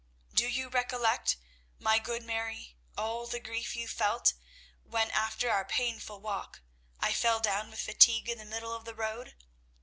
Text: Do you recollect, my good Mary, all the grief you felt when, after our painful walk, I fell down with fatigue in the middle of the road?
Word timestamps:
Do 0.33 0.47
you 0.47 0.67
recollect, 0.67 1.37
my 1.77 1.99
good 1.99 2.23
Mary, 2.23 2.75
all 2.97 3.27
the 3.27 3.39
grief 3.39 3.75
you 3.75 3.87
felt 3.87 4.33
when, 4.83 5.11
after 5.11 5.51
our 5.51 5.63
painful 5.63 6.19
walk, 6.19 6.59
I 6.99 7.13
fell 7.13 7.39
down 7.39 7.69
with 7.69 7.81
fatigue 7.83 8.27
in 8.27 8.39
the 8.39 8.45
middle 8.45 8.73
of 8.73 8.85
the 8.85 8.95
road? 8.95 9.35